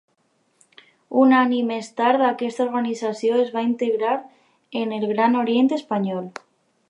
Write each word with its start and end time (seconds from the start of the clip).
Un 1.23 1.35
any 1.39 1.51
més 1.67 1.89
tard 2.01 2.23
aquesta 2.29 2.65
organització 2.65 3.37
es 3.43 3.53
va 3.57 3.65
integrar 3.67 4.15
en 4.83 4.99
el 4.99 5.05
Gran 5.15 5.41
Orient 5.45 5.73
Espanyol. 5.81 6.27